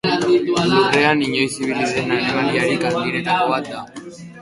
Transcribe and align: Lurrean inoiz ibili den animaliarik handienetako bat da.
Lurrean 0.71 1.21
inoiz 1.27 1.59
ibili 1.61 1.91
den 1.93 2.17
animaliarik 2.17 2.91
handienetako 2.91 3.57
bat 3.57 3.75
da. 3.77 3.89